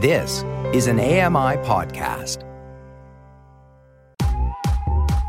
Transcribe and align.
This 0.00 0.44
is 0.74 0.88
an 0.88 1.00
AMI 1.00 1.56
podcast. 1.64 2.42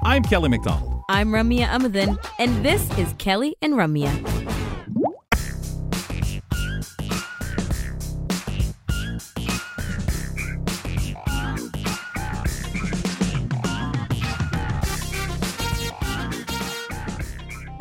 I'm 0.03 0.23
Kelly 0.23 0.49
McDonald. 0.49 1.03
I'm 1.07 1.29
Ramya 1.29 1.67
Amuthan, 1.67 2.17
and 2.37 2.65
this 2.65 2.85
is 2.97 3.13
Kelly 3.17 3.55
and 3.61 3.75
Ramya. 3.75 4.11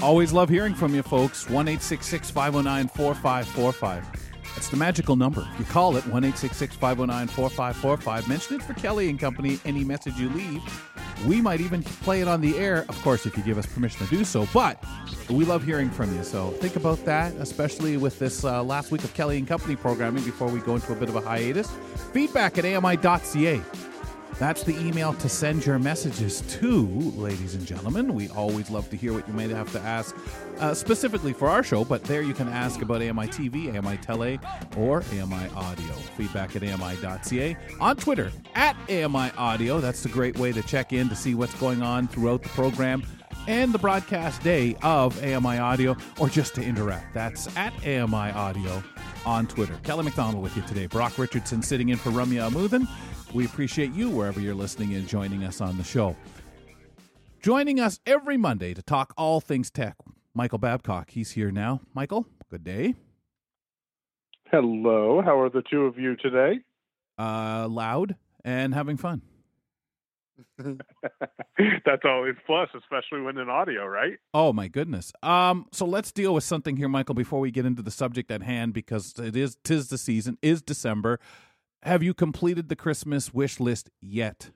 Always 0.00 0.32
love 0.32 0.48
hearing 0.48 0.76
from 0.76 0.94
you, 0.94 1.02
folks. 1.02 1.50
1 1.50 1.66
509 1.66 2.86
4545. 2.86 4.15
That's 4.56 4.70
the 4.70 4.76
magical 4.78 5.16
number. 5.16 5.46
You 5.58 5.66
call 5.66 5.96
it 5.96 6.06
1 6.06 6.32
509 6.32 7.26
4545. 7.28 8.28
Mention 8.28 8.56
it 8.56 8.62
for 8.62 8.72
Kelly 8.72 9.10
and 9.10 9.20
Company. 9.20 9.60
Any 9.66 9.84
message 9.84 10.14
you 10.18 10.30
leave, 10.30 10.62
we 11.26 11.42
might 11.42 11.60
even 11.60 11.82
play 11.82 12.22
it 12.22 12.26
on 12.26 12.40
the 12.40 12.56
air, 12.56 12.86
of 12.88 13.00
course, 13.02 13.26
if 13.26 13.36
you 13.36 13.42
give 13.42 13.58
us 13.58 13.66
permission 13.66 14.06
to 14.06 14.16
do 14.16 14.24
so. 14.24 14.48
But 14.54 14.82
we 15.28 15.44
love 15.44 15.62
hearing 15.62 15.90
from 15.90 16.16
you. 16.16 16.24
So 16.24 16.52
think 16.52 16.76
about 16.76 17.04
that, 17.04 17.34
especially 17.34 17.98
with 17.98 18.18
this 18.18 18.44
uh, 18.44 18.64
last 18.64 18.90
week 18.90 19.04
of 19.04 19.12
Kelly 19.12 19.36
and 19.36 19.46
Company 19.46 19.76
programming 19.76 20.24
before 20.24 20.48
we 20.48 20.60
go 20.60 20.76
into 20.76 20.90
a 20.90 20.96
bit 20.96 21.10
of 21.10 21.16
a 21.16 21.20
hiatus. 21.20 21.70
Feedback 22.14 22.56
at 22.56 22.64
ami.ca. 22.64 23.60
That's 24.38 24.62
the 24.62 24.78
email 24.78 25.14
to 25.14 25.28
send 25.30 25.64
your 25.64 25.78
messages 25.78 26.42
to, 26.42 26.86
ladies 27.16 27.54
and 27.54 27.66
gentlemen. 27.66 28.12
We 28.12 28.28
always 28.28 28.68
love 28.70 28.90
to 28.90 28.96
hear 28.96 29.14
what 29.14 29.26
you 29.26 29.32
may 29.32 29.48
have 29.48 29.72
to 29.72 29.80
ask 29.80 30.14
uh, 30.58 30.74
specifically 30.74 31.32
for 31.32 31.48
our 31.48 31.62
show, 31.62 31.84
but 31.84 32.04
there 32.04 32.20
you 32.20 32.34
can 32.34 32.48
ask 32.48 32.82
about 32.82 33.00
AMI 33.00 33.28
TV, 33.28 33.74
AMI 33.74 33.96
Tele, 33.96 34.38
or 34.76 35.02
AMI 35.10 35.48
Audio. 35.54 35.92
Feedback 36.18 36.54
at 36.54 36.62
AMI.ca. 36.62 37.56
On 37.80 37.96
Twitter, 37.96 38.30
at 38.54 38.76
AMI 38.90 39.30
Audio. 39.38 39.80
That's 39.80 40.04
a 40.04 40.10
great 40.10 40.38
way 40.38 40.52
to 40.52 40.62
check 40.62 40.92
in 40.92 41.08
to 41.08 41.16
see 41.16 41.34
what's 41.34 41.54
going 41.54 41.80
on 41.80 42.06
throughout 42.06 42.42
the 42.42 42.50
program 42.50 43.04
and 43.48 43.72
the 43.72 43.78
broadcast 43.78 44.42
day 44.42 44.76
of 44.82 45.22
AMI 45.24 45.58
Audio, 45.58 45.96
or 46.18 46.28
just 46.28 46.54
to 46.56 46.62
interact. 46.62 47.14
That's 47.14 47.54
at 47.56 47.72
AMI 47.86 48.32
Audio 48.32 48.82
on 49.24 49.46
Twitter. 49.46 49.78
Kelly 49.82 50.04
McDonald 50.04 50.42
with 50.42 50.54
you 50.56 50.62
today. 50.62 50.86
Brock 50.86 51.16
Richardson 51.16 51.62
sitting 51.62 51.88
in 51.88 51.96
for 51.96 52.10
Ramya 52.10 52.50
Amuthan. 52.50 52.86
We 53.36 53.44
appreciate 53.44 53.92
you 53.92 54.08
wherever 54.08 54.40
you're 54.40 54.54
listening 54.54 54.94
and 54.94 55.06
joining 55.06 55.44
us 55.44 55.60
on 55.60 55.76
the 55.76 55.84
show. 55.84 56.16
Joining 57.42 57.78
us 57.78 58.00
every 58.06 58.38
Monday 58.38 58.72
to 58.72 58.80
talk 58.80 59.12
all 59.18 59.42
things 59.42 59.70
tech, 59.70 59.96
Michael 60.32 60.56
Babcock. 60.56 61.10
He's 61.10 61.32
here 61.32 61.50
now. 61.50 61.82
Michael, 61.92 62.26
good 62.50 62.64
day. 62.64 62.94
Hello. 64.50 65.20
How 65.22 65.38
are 65.38 65.50
the 65.50 65.62
two 65.70 65.82
of 65.82 65.98
you 65.98 66.16
today? 66.16 66.60
Uh, 67.18 67.68
loud 67.68 68.16
and 68.42 68.72
having 68.72 68.96
fun. 68.96 69.20
That's 70.58 72.04
always 72.06 72.36
plus, 72.46 72.70
especially 72.74 73.20
when 73.20 73.36
in 73.36 73.50
audio, 73.50 73.84
right? 73.84 74.14
Oh 74.32 74.54
my 74.54 74.68
goodness. 74.68 75.12
Um, 75.22 75.66
so 75.72 75.84
let's 75.84 76.10
deal 76.10 76.32
with 76.32 76.44
something 76.44 76.78
here, 76.78 76.88
Michael, 76.88 77.14
before 77.14 77.40
we 77.40 77.50
get 77.50 77.66
into 77.66 77.82
the 77.82 77.90
subject 77.90 78.30
at 78.30 78.42
hand, 78.42 78.72
because 78.72 79.12
it 79.18 79.36
is 79.36 79.58
tis 79.62 79.88
the 79.88 79.98
season, 79.98 80.38
is 80.40 80.62
December. 80.62 81.20
Have 81.82 82.02
you 82.02 82.14
completed 82.14 82.68
the 82.68 82.76
Christmas 82.76 83.32
wish 83.32 83.60
list 83.60 83.90
yet? 84.00 84.50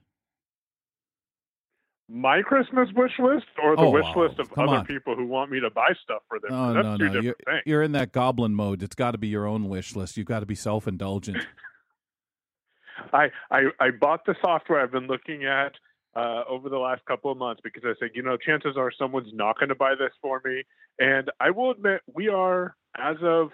My 2.08 2.42
Christmas 2.42 2.88
wish 2.96 3.12
list 3.20 3.46
or 3.62 3.76
the 3.76 3.82
Oh, 3.82 3.90
wish 3.90 4.04
list 4.16 4.40
of 4.40 4.50
other 4.58 4.78
on. 4.78 4.86
people 4.86 5.14
who 5.14 5.26
want 5.26 5.52
me 5.52 5.60
to 5.60 5.70
buy 5.70 5.90
stuff 6.02 6.22
for 6.28 6.40
them? 6.40 6.50
Oh 6.52 6.74
That's 6.74 6.84
no, 6.84 6.96
no. 6.96 6.96
different 6.96 7.24
You're, 7.24 7.60
you're 7.66 7.82
in 7.84 7.92
that 7.92 8.10
goblin 8.10 8.52
mode. 8.54 8.82
It's 8.82 8.96
got 8.96 9.12
to 9.12 9.18
be 9.18 9.28
your 9.28 9.46
own 9.46 9.68
wish 9.68 9.94
list. 9.94 10.16
You've 10.16 10.26
got 10.26 10.40
to 10.40 10.46
be 10.46 10.56
self 10.56 10.88
indulgent. 10.88 11.38
I, 13.12 13.28
I 13.50 13.60
I 13.78 13.90
bought 13.92 14.26
the 14.26 14.34
software 14.42 14.80
I've 14.82 14.90
been 14.92 15.06
looking 15.06 15.44
at 15.44 15.72
uh, 16.16 16.42
over 16.48 16.68
the 16.68 16.78
last 16.78 17.04
couple 17.06 17.30
of 17.30 17.38
months 17.38 17.60
because 17.62 17.82
I 17.84 17.94
said, 18.00 18.10
you 18.14 18.22
know, 18.22 18.36
chances 18.36 18.76
are 18.76 18.90
someone's 18.98 19.32
not 19.32 19.58
going 19.58 19.68
to 19.68 19.74
buy 19.76 19.94
this 19.94 20.10
for 20.20 20.42
me. 20.44 20.64
And 20.98 21.30
I 21.38 21.50
will 21.50 21.70
admit, 21.70 22.00
we 22.12 22.28
are 22.28 22.74
as 22.98 23.16
of 23.22 23.50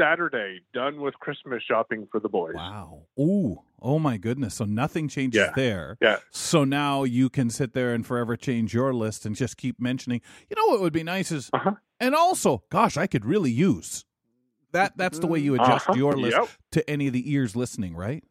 Saturday 0.00 0.60
done 0.74 1.00
with 1.00 1.14
Christmas 1.14 1.62
shopping 1.62 2.06
for 2.10 2.20
the 2.20 2.28
boys. 2.28 2.54
Wow. 2.54 3.02
Ooh. 3.18 3.62
Oh 3.80 3.98
my 3.98 4.16
goodness. 4.16 4.54
So 4.54 4.64
nothing 4.64 5.08
changes 5.08 5.40
Yeah. 5.46 5.52
there. 5.54 5.96
Yeah. 6.00 6.18
So 6.30 6.64
now 6.64 7.04
you 7.04 7.28
can 7.28 7.50
sit 7.50 7.72
there 7.74 7.92
and 7.94 8.06
forever 8.06 8.36
change 8.36 8.74
your 8.74 8.92
list 8.92 9.26
and 9.26 9.34
just 9.36 9.56
keep 9.56 9.80
mentioning. 9.80 10.20
You 10.50 10.56
know 10.56 10.66
what 10.72 10.80
would 10.80 10.92
be 10.92 11.02
nice 11.02 11.30
is, 11.30 11.50
Uh-huh. 11.52 11.72
and 12.00 12.14
also, 12.14 12.64
gosh, 12.70 12.96
I 12.96 13.06
could 13.06 13.24
really 13.24 13.50
use 13.50 14.04
that. 14.72 14.96
That's 14.96 15.18
the 15.18 15.26
way 15.26 15.38
you 15.38 15.54
adjust 15.54 15.88
Uh-huh. 15.88 15.96
your 15.96 16.12
list 16.14 16.36
Yep. 16.38 16.48
to 16.72 16.90
any 16.90 17.06
of 17.06 17.12
the 17.12 17.30
ears 17.32 17.54
listening, 17.56 17.94
right? 17.94 18.24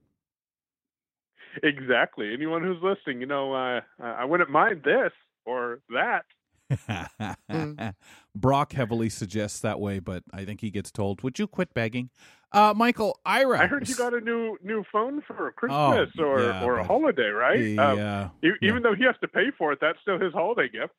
Exactly. 1.64 2.34
Anyone 2.34 2.64
who's 2.64 2.82
listening, 2.84 3.22
you 3.22 3.28
know, 3.28 3.54
uh, 3.54 3.82
I 4.00 4.26
wouldn't 4.26 4.50
mind 4.50 4.84
this 4.84 5.14
or 5.46 5.80
that. 5.90 6.26
Brock 8.36 8.74
heavily 8.74 9.10
suggests 9.10 9.60
that 9.60 9.80
way, 9.80 10.00
but 10.00 10.24
I 10.34 10.46
think 10.46 10.62
he 10.62 10.72
gets 10.72 10.92
told, 10.92 11.22
"Would 11.22 11.38
you 11.40 11.48
quit 11.48 11.74
begging?" 11.74 12.10
Uh, 12.52 12.74
Michael, 12.76 13.20
Ira. 13.26 13.62
I 13.64 13.68
heard 13.68 13.88
you 13.88 13.96
got 13.96 14.14
a 14.14 14.22
new 14.22 14.58
new 14.64 14.84
phone 14.92 15.22
for 15.28 15.36
Oh, 15.36 15.52
Christmas 15.56 16.10
or 16.20 16.40
yeah, 16.40 16.64
or 16.66 16.78
a 16.80 16.84
holiday, 16.84 17.30
right? 17.30 17.60
Um, 17.80 17.98
Yeah. 17.98 18.30
e- 18.44 18.48
yeah. 18.62 18.70
even 18.70 18.84
though 18.84 18.96
he 18.96 19.04
has 19.04 19.16
to 19.22 19.28
pay 19.28 19.52
for 19.58 19.74
it, 19.74 19.80
that's 19.82 20.00
still 20.02 20.20
his 20.20 20.34
holiday 20.34 20.70
gift. 20.70 20.94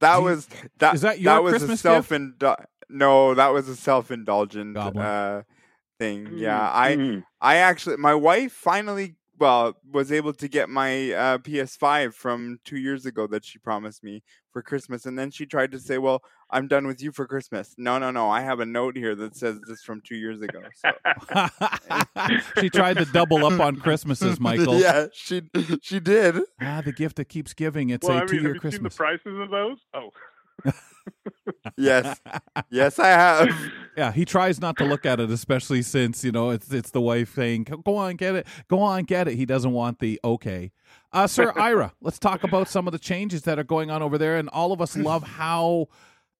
That 0.00 0.16
Gee, 0.16 0.22
was 0.24 0.48
that. 0.78 0.94
is 0.94 1.00
that 1.02 1.20
your 1.20 1.34
that 1.34 1.42
was 1.42 1.52
Christmas 1.52 1.80
a 1.80 1.82
self 1.82 2.08
indul 2.08 2.56
No, 2.88 3.34
that 3.34 3.48
was 3.48 3.68
a 3.68 3.76
self 3.76 4.10
indulgent 4.10 4.76
uh, 4.76 5.42
thing. 5.98 6.26
Mm, 6.26 6.40
Yeah, 6.40 6.60
I 6.60 6.96
mm. 6.96 7.24
I 7.40 7.56
actually 7.56 7.96
my 7.98 8.14
wife 8.14 8.52
finally 8.52 9.14
well 9.42 9.76
was 9.90 10.12
able 10.12 10.32
to 10.32 10.46
get 10.46 10.68
my 10.68 11.10
uh, 11.10 11.38
PS5 11.38 12.14
from 12.14 12.60
two 12.64 12.78
years 12.78 13.04
ago 13.06 13.26
that 13.26 13.44
she 13.44 13.58
promised 13.58 14.04
me 14.04 14.22
for 14.52 14.62
Christmas, 14.62 15.04
and 15.04 15.18
then 15.18 15.32
she 15.32 15.46
tried 15.46 15.72
to 15.72 15.80
say, 15.80 15.98
"Well, 15.98 16.22
I'm 16.48 16.68
done 16.68 16.86
with 16.86 17.02
you 17.02 17.10
for 17.10 17.26
Christmas." 17.26 17.74
No, 17.76 17.98
no, 17.98 18.12
no. 18.12 18.30
I 18.30 18.42
have 18.42 18.60
a 18.60 18.66
note 18.66 18.96
here 18.96 19.16
that 19.16 19.36
says 19.36 19.58
this 19.66 19.82
from 19.82 20.00
two 20.00 20.14
years 20.14 20.40
ago. 20.40 20.60
So. 20.76 20.90
she 22.60 22.70
tried 22.70 22.98
to 22.98 23.04
double 23.06 23.44
up 23.44 23.58
on 23.58 23.76
Christmases, 23.76 24.38
Michael. 24.38 24.78
yeah, 24.78 25.06
she 25.12 25.42
she 25.82 25.98
did. 25.98 26.38
Ah, 26.60 26.80
the 26.84 26.92
gift 26.92 27.16
that 27.16 27.28
keeps 27.28 27.52
giving. 27.52 27.90
It's 27.90 28.06
well, 28.06 28.18
a 28.18 28.20
I 28.20 28.24
mean, 28.24 28.28
two-year 28.28 28.54
Christmas. 28.54 28.94
seen 28.94 29.06
the 29.06 29.18
prices 29.18 29.38
of 29.40 29.50
those? 29.50 29.78
Oh, 29.92 30.10
Yes, 31.76 32.20
yes, 32.70 32.98
I 32.98 33.08
have. 33.08 33.48
yeah, 33.96 34.12
he 34.12 34.24
tries 34.24 34.60
not 34.60 34.76
to 34.78 34.84
look 34.84 35.04
at 35.06 35.20
it, 35.20 35.30
especially 35.30 35.82
since 35.82 36.24
you 36.24 36.32
know 36.32 36.50
it's 36.50 36.72
it's 36.72 36.90
the 36.90 37.00
wife 37.00 37.34
saying, 37.34 37.64
"Go 37.84 37.96
on, 37.96 38.16
get 38.16 38.34
it, 38.36 38.46
go 38.68 38.80
on, 38.80 39.04
get 39.04 39.28
it." 39.28 39.34
He 39.34 39.46
doesn't 39.46 39.72
want 39.72 39.98
the 39.98 40.18
okay. 40.24 40.72
Uh, 41.12 41.26
Sir 41.26 41.52
Aira, 41.56 41.92
let's 42.00 42.18
talk 42.18 42.42
about 42.44 42.68
some 42.68 42.86
of 42.86 42.92
the 42.92 42.98
changes 42.98 43.42
that 43.42 43.58
are 43.58 43.64
going 43.64 43.90
on 43.90 44.02
over 44.02 44.18
there, 44.18 44.36
and 44.36 44.48
all 44.50 44.72
of 44.72 44.80
us 44.80 44.96
love 44.96 45.22
how. 45.22 45.88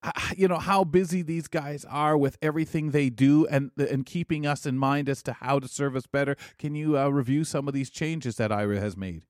uh, 0.03 0.11
You 0.37 0.49
know 0.49 0.59
how 0.59 0.83
busy 0.85 1.23
these 1.23 1.47
guys 1.49 1.85
are 1.85 2.17
with 2.17 2.37
everything 2.43 2.91
they 2.91 3.11
do, 3.11 3.47
and 3.49 3.71
and 3.77 4.07
keeping 4.07 4.47
us 4.47 4.67
in 4.67 4.79
mind 4.79 5.09
as 5.09 5.23
to 5.25 5.33
how 5.35 5.59
to 5.59 5.69
serve 5.69 5.95
us 5.95 6.07
better. 6.07 6.37
Can 6.59 6.75
you 6.75 6.99
uh, 6.99 7.09
review 7.09 7.45
some 7.45 7.69
of 7.69 7.75
these 7.75 7.91
changes 7.91 8.37
that 8.37 8.51
Aira 8.51 8.79
has 8.79 8.97
made? 8.97 9.23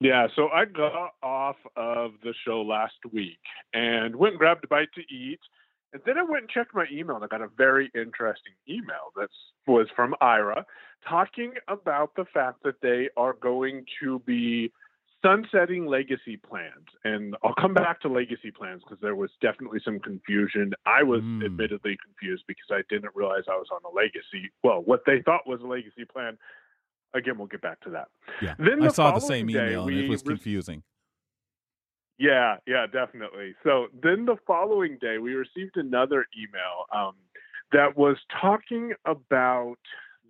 Yeah, 0.00 0.26
so 0.36 0.48
I 0.48 0.64
got 0.66 1.12
off 1.22 1.56
of 1.76 2.12
the 2.22 2.34
show 2.46 2.60
last 2.62 2.96
week 3.12 3.38
and 3.72 4.14
went 4.16 4.32
and 4.32 4.38
grabbed 4.38 4.64
a 4.64 4.68
bite 4.68 4.88
to 4.96 5.00
eat. 5.14 5.38
And 5.94 6.02
then 6.04 6.18
I 6.18 6.24
went 6.24 6.42
and 6.42 6.50
checked 6.50 6.74
my 6.74 6.86
email 6.92 7.14
and 7.14 7.24
I 7.24 7.28
got 7.28 7.40
a 7.40 7.48
very 7.56 7.90
interesting 7.94 8.52
email 8.68 9.12
that 9.16 9.28
was 9.68 9.86
from 9.94 10.14
Aira 10.20 10.64
talking 11.08 11.52
about 11.68 12.16
the 12.16 12.24
fact 12.34 12.64
that 12.64 12.80
they 12.82 13.08
are 13.16 13.32
going 13.32 13.84
to 14.02 14.18
be 14.26 14.72
sunsetting 15.22 15.86
legacy 15.86 16.36
plans. 16.36 16.88
And 17.04 17.36
I'll 17.44 17.54
come 17.54 17.74
back 17.74 18.00
to 18.00 18.08
legacy 18.08 18.50
plans 18.50 18.82
because 18.82 19.00
there 19.00 19.14
was 19.14 19.30
definitely 19.40 19.78
some 19.84 20.00
confusion. 20.00 20.74
I 20.84 21.04
was 21.04 21.22
Mm. 21.22 21.44
admittedly 21.44 21.96
confused 22.04 22.44
because 22.48 22.70
I 22.72 22.82
didn't 22.90 23.14
realize 23.14 23.44
I 23.48 23.56
was 23.56 23.68
on 23.70 23.80
a 23.84 23.94
legacy, 23.94 24.50
well, 24.64 24.82
what 24.82 25.04
they 25.06 25.22
thought 25.22 25.46
was 25.46 25.60
a 25.60 25.66
legacy 25.66 26.04
plan. 26.04 26.36
Again, 27.14 27.38
we'll 27.38 27.46
get 27.46 27.60
back 27.62 27.80
to 27.82 27.90
that. 27.90 28.08
Yeah, 28.42 28.56
Then 28.58 28.82
I 28.82 28.88
saw 28.88 29.12
the 29.12 29.20
same 29.20 29.48
email, 29.48 29.86
and 29.86 29.96
it 29.96 30.08
was 30.08 30.24
confusing. 30.24 30.82
Yeah, 32.18 32.56
yeah, 32.66 32.86
definitely. 32.86 33.54
So 33.64 33.88
then 34.02 34.24
the 34.24 34.36
following 34.46 34.98
day, 35.00 35.18
we 35.18 35.34
received 35.34 35.76
another 35.76 36.26
email 36.38 36.86
um, 36.94 37.14
that 37.72 37.96
was 37.96 38.16
talking 38.40 38.92
about 39.04 39.76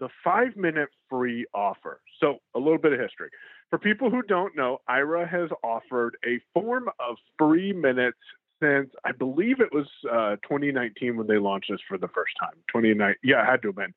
the 0.00 0.08
five 0.22 0.56
minute 0.56 0.88
free 1.10 1.46
offer. 1.54 2.00
So, 2.20 2.38
a 2.54 2.58
little 2.58 2.78
bit 2.78 2.92
of 2.92 3.00
history. 3.00 3.28
For 3.70 3.78
people 3.78 4.10
who 4.10 4.22
don't 4.22 4.56
know, 4.56 4.78
Aira 4.88 5.28
has 5.28 5.50
offered 5.62 6.16
a 6.26 6.40
form 6.52 6.88
of 6.98 7.16
free 7.38 7.72
minutes 7.72 8.18
since 8.62 8.90
I 9.04 9.12
believe 9.12 9.60
it 9.60 9.72
was 9.72 9.86
uh, 10.10 10.36
2019 10.42 11.16
when 11.16 11.26
they 11.26 11.38
launched 11.38 11.70
this 11.70 11.80
for 11.88 11.98
the 11.98 12.08
first 12.08 12.32
time. 12.40 12.54
2019, 12.72 13.16
yeah, 13.22 13.42
it 13.42 13.46
had 13.46 13.62
to 13.62 13.68
have 13.68 13.76
been. 13.76 13.94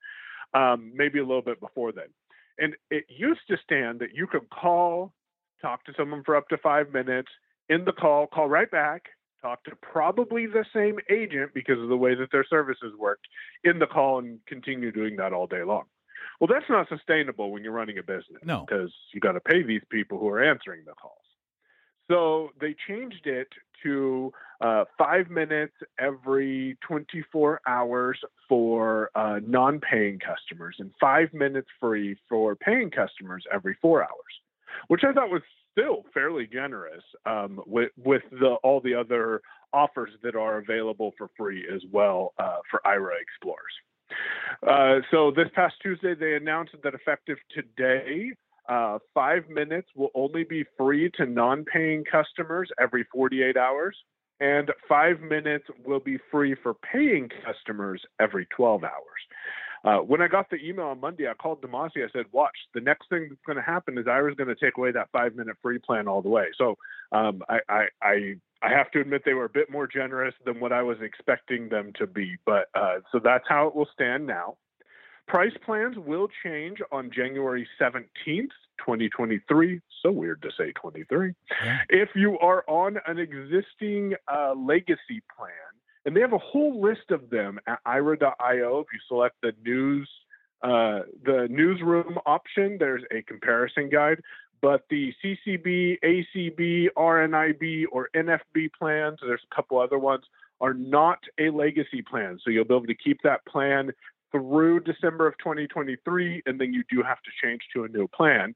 Um, 0.54 0.92
maybe 0.94 1.18
a 1.18 1.24
little 1.24 1.42
bit 1.42 1.60
before 1.60 1.92
then. 1.92 2.06
And 2.58 2.74
it 2.90 3.04
used 3.08 3.40
to 3.48 3.56
stand 3.62 4.00
that 4.00 4.14
you 4.14 4.26
could 4.26 4.48
call, 4.50 5.12
talk 5.62 5.84
to 5.84 5.92
someone 5.96 6.22
for 6.24 6.34
up 6.36 6.48
to 6.48 6.58
five 6.58 6.92
minutes, 6.92 7.28
in 7.68 7.84
the 7.84 7.92
call, 7.92 8.26
call 8.26 8.48
right 8.48 8.70
back, 8.70 9.06
talk 9.42 9.62
to 9.64 9.72
probably 9.76 10.46
the 10.46 10.64
same 10.74 10.98
agent 11.10 11.52
because 11.54 11.80
of 11.80 11.88
the 11.88 11.96
way 11.96 12.14
that 12.14 12.32
their 12.32 12.46
services 12.48 12.92
worked 12.98 13.26
in 13.64 13.78
the 13.78 13.86
call 13.86 14.18
and 14.18 14.40
continue 14.46 14.90
doing 14.90 15.16
that 15.16 15.32
all 15.32 15.46
day 15.46 15.62
long. 15.62 15.84
Well, 16.40 16.48
that's 16.52 16.68
not 16.68 16.88
sustainable 16.88 17.50
when 17.50 17.64
you're 17.64 17.72
running 17.72 17.98
a 17.98 18.02
business. 18.02 18.42
No. 18.44 18.64
Because 18.68 18.92
you 19.12 19.20
got 19.20 19.32
to 19.32 19.40
pay 19.40 19.62
these 19.62 19.82
people 19.90 20.18
who 20.18 20.28
are 20.28 20.42
answering 20.42 20.82
the 20.86 20.92
calls. 20.92 21.18
So 22.10 22.50
they 22.60 22.74
changed 22.88 23.26
it 23.26 23.48
to 23.82 24.32
uh, 24.60 24.84
five 24.96 25.28
minutes 25.30 25.74
every 26.00 26.78
24 26.86 27.60
hours 27.66 28.18
for 28.48 29.10
uh, 29.14 29.40
non 29.46 29.80
paying 29.80 30.18
customers 30.18 30.76
and 30.78 30.90
five 31.00 31.32
minutes 31.34 31.68
free 31.78 32.16
for 32.28 32.56
paying 32.56 32.90
customers 32.90 33.44
every 33.52 33.76
four 33.80 34.02
hours, 34.02 34.10
which 34.88 35.02
I 35.04 35.12
thought 35.12 35.30
was 35.30 35.42
still 35.78 36.04
fairly 36.12 36.46
generous 36.46 37.02
um, 37.26 37.60
with, 37.66 37.90
with 37.96 38.22
the, 38.30 38.56
all 38.62 38.80
the 38.80 38.94
other 38.94 39.40
offers 39.72 40.10
that 40.22 40.34
are 40.34 40.58
available 40.58 41.12
for 41.18 41.28
free 41.36 41.66
as 41.72 41.82
well 41.92 42.32
uh, 42.38 42.56
for 42.70 42.80
Aira 42.86 43.20
Explorers. 43.20 43.72
Uh, 44.66 45.00
so 45.10 45.30
this 45.30 45.48
past 45.54 45.74
Tuesday, 45.82 46.14
they 46.14 46.34
announced 46.34 46.72
that 46.82 46.94
effective 46.94 47.36
today, 47.54 48.32
uh, 48.68 48.98
five 49.14 49.48
minutes 49.48 49.88
will 49.94 50.10
only 50.14 50.44
be 50.44 50.64
free 50.76 51.10
to 51.16 51.26
non 51.26 51.64
paying 51.64 52.04
customers 52.04 52.70
every 52.80 53.04
48 53.12 53.56
hours, 53.56 53.96
and 54.40 54.70
five 54.88 55.20
minutes 55.20 55.64
will 55.84 56.00
be 56.00 56.18
free 56.30 56.56
for 56.62 56.74
paying 56.74 57.28
customers 57.44 58.02
every 58.20 58.46
12 58.56 58.84
hours. 58.84 58.92
Uh, 59.84 59.98
when 59.98 60.20
I 60.20 60.28
got 60.28 60.50
the 60.50 60.56
email 60.56 60.86
on 60.86 61.00
Monday, 61.00 61.28
I 61.28 61.34
called 61.34 61.62
Demasi. 61.62 62.04
I 62.04 62.10
said, 62.12 62.26
"Watch, 62.32 62.56
the 62.74 62.80
next 62.80 63.08
thing 63.08 63.28
that's 63.28 63.40
going 63.46 63.56
to 63.56 63.62
happen 63.62 63.96
is 63.98 64.06
Aira's 64.06 64.36
going 64.36 64.48
to 64.48 64.54
take 64.54 64.76
away 64.76 64.92
that 64.92 65.08
five-minute 65.12 65.56
free 65.62 65.78
plan 65.78 66.08
all 66.08 66.22
the 66.22 66.28
way." 66.28 66.46
So 66.56 66.76
um, 67.12 67.42
I, 67.48 67.58
I, 67.68 67.84
I, 68.02 68.34
I, 68.62 68.70
have 68.70 68.90
to 68.92 69.00
admit 69.00 69.22
they 69.24 69.34
were 69.34 69.44
a 69.44 69.50
bit 69.50 69.70
more 69.70 69.86
generous 69.86 70.34
than 70.44 70.60
what 70.60 70.72
I 70.72 70.82
was 70.82 70.98
expecting 71.00 71.68
them 71.68 71.92
to 71.98 72.06
be. 72.06 72.36
But 72.44 72.68
uh, 72.74 72.98
so 73.12 73.20
that's 73.22 73.44
how 73.48 73.68
it 73.68 73.74
will 73.74 73.88
stand 73.92 74.26
now. 74.26 74.56
Price 75.28 75.52
plans 75.64 75.96
will 75.98 76.28
change 76.42 76.78
on 76.90 77.10
January 77.14 77.68
17th, 77.80 78.48
2023. 78.78 79.80
So 80.02 80.10
weird 80.10 80.40
to 80.42 80.50
say 80.56 80.72
23. 80.72 81.34
Yeah. 81.64 81.78
If 81.90 82.08
you 82.14 82.38
are 82.38 82.64
on 82.66 82.98
an 83.06 83.18
existing 83.18 84.14
uh, 84.26 84.54
legacy 84.54 85.22
plan, 85.36 85.77
and 86.04 86.16
they 86.16 86.20
have 86.20 86.32
a 86.32 86.38
whole 86.38 86.80
list 86.80 87.10
of 87.10 87.30
them 87.30 87.58
at 87.66 87.78
aira.io. 87.84 88.80
If 88.80 88.86
you 88.92 88.98
select 89.06 89.36
the 89.42 89.52
news, 89.64 90.08
uh, 90.62 91.00
the 91.24 91.46
newsroom 91.50 92.18
option, 92.26 92.76
there's 92.78 93.02
a 93.10 93.22
comparison 93.22 93.88
guide. 93.90 94.20
But 94.60 94.84
the 94.90 95.12
CCB, 95.24 95.98
ACB, 96.02 96.88
RNIB, 96.96 97.84
or 97.92 98.08
NFB 98.16 98.70
plans, 98.76 99.18
there's 99.22 99.42
a 99.50 99.54
couple 99.54 99.78
other 99.80 99.98
ones, 99.98 100.24
are 100.60 100.74
not 100.74 101.18
a 101.38 101.50
legacy 101.50 102.02
plan. 102.02 102.38
So 102.42 102.50
you'll 102.50 102.64
be 102.64 102.74
able 102.74 102.86
to 102.86 102.94
keep 102.94 103.22
that 103.22 103.46
plan 103.46 103.92
through 104.32 104.80
December 104.80 105.26
of 105.26 105.38
2023, 105.38 106.42
and 106.46 106.60
then 106.60 106.72
you 106.72 106.82
do 106.90 107.02
have 107.02 107.18
to 107.22 107.30
change 107.42 107.62
to 107.74 107.84
a 107.84 107.88
new 107.88 108.08
plan. 108.08 108.54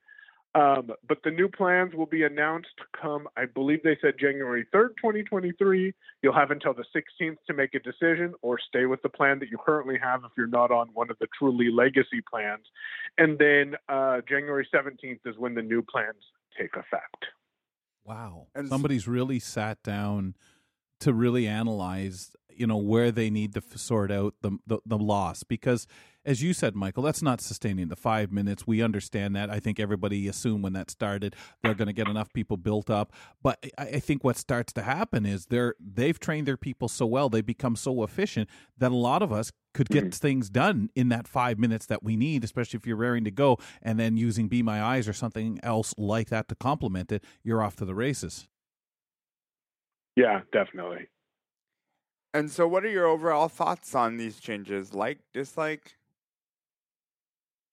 Um, 0.54 0.90
but 1.08 1.19
the 1.25 1.31
new 1.31 1.49
plans 1.49 1.94
will 1.94 2.06
be 2.06 2.25
announced 2.25 2.69
come, 3.00 3.26
I 3.37 3.46
believe 3.46 3.82
they 3.82 3.96
said 4.02 4.14
January 4.20 4.66
3rd, 4.75 4.90
2023. 5.00 5.94
You'll 6.22 6.34
have 6.34 6.50
until 6.50 6.75
the 6.75 6.84
16th 6.94 7.37
to 7.46 7.54
make 7.54 7.75
a 7.75 7.78
decision 7.78 8.34
or 8.43 8.58
stay 8.69 8.84
with 8.84 9.00
the 9.02 9.08
plan 9.08 9.38
that 9.38 9.49
you 9.49 9.56
currently 9.64 9.96
have 10.02 10.20
if 10.25 10.32
you're 10.37 10.46
not 10.46 10.70
on 10.70 10.88
one 10.93 11.10
of 11.10 11.16
the 11.20 11.28
truly 11.38 11.70
legacy 11.72 12.22
plans. 12.31 12.66
And 13.16 13.38
then 13.38 13.76
uh, 13.88 14.20
January 14.28 14.69
17th 14.75 15.20
is 15.25 15.38
when 15.38 15.54
the 15.54 15.62
new 15.62 15.81
plans 15.81 16.22
take 16.58 16.76
effect. 16.76 17.25
Wow. 18.05 18.48
And 18.55 18.69
Somebody's 18.69 19.08
really 19.08 19.38
sat 19.38 19.82
down 19.82 20.34
to 21.00 21.14
really 21.14 21.46
analyze, 21.46 22.37
you 22.50 22.66
know, 22.66 22.76
where 22.76 23.10
they 23.10 23.31
need 23.31 23.55
to 23.55 23.62
sort 23.76 24.10
out 24.10 24.34
the, 24.43 24.58
the 24.66 24.78
the 24.84 24.98
loss 24.98 25.43
because 25.43 25.87
as 26.24 26.42
you 26.42 26.52
said, 26.52 26.74
Michael, 26.74 27.02
that's 27.02 27.22
not 27.22 27.40
sustaining 27.40 27.88
the 27.88 27.96
5 27.96 28.30
minutes. 28.32 28.66
We 28.66 28.82
understand 28.82 29.34
that. 29.36 29.50
I 29.50 29.58
think 29.60 29.80
everybody 29.80 30.28
assumed 30.28 30.62
when 30.62 30.72
that 30.74 30.90
started 30.90 31.34
they're 31.62 31.74
going 31.74 31.86
to 31.86 31.92
get 31.92 32.08
enough 32.08 32.32
people 32.32 32.56
built 32.56 32.90
up, 32.90 33.12
but 33.42 33.58
I, 33.78 33.82
I 33.82 34.00
think 34.00 34.24
what 34.24 34.36
starts 34.36 34.72
to 34.74 34.82
happen 34.82 35.26
is 35.26 35.46
they're 35.46 35.74
they've 35.80 36.19
trained 36.19 36.46
their 36.46 36.56
people 36.56 36.88
so 36.88 37.06
well, 37.06 37.28
they 37.28 37.40
become 37.40 37.76
so 37.76 38.02
efficient 38.02 38.48
that 38.78 38.92
a 38.92 38.96
lot 38.96 39.22
of 39.22 39.32
us 39.32 39.52
could 39.74 39.88
get 39.88 40.04
mm-hmm. 40.04 40.10
things 40.10 40.50
done 40.50 40.90
in 40.94 41.08
that 41.08 41.26
5 41.26 41.58
minutes 41.58 41.86
that 41.86 42.02
we 42.02 42.16
need, 42.16 42.44
especially 42.44 42.78
if 42.78 42.86
you're 42.86 42.96
raring 42.96 43.24
to 43.24 43.30
go 43.30 43.58
and 43.80 43.98
then 43.98 44.16
using 44.16 44.48
Be 44.48 44.62
My 44.62 44.82
Eyes 44.82 45.08
or 45.08 45.12
something 45.12 45.58
else 45.62 45.94
like 45.96 46.28
that 46.28 46.48
to 46.48 46.54
complement 46.54 47.10
it, 47.10 47.24
you're 47.42 47.62
off 47.62 47.76
to 47.76 47.84
the 47.84 47.94
races. 47.94 48.48
Yeah, 50.16 50.42
definitely. 50.52 51.08
And 52.34 52.50
so, 52.50 52.66
what 52.66 52.84
are 52.84 52.90
your 52.90 53.06
overall 53.06 53.48
thoughts 53.48 53.94
on 53.94 54.16
these 54.16 54.40
changes? 54.40 54.94
Like, 54.94 55.19
dislike? 55.34 55.96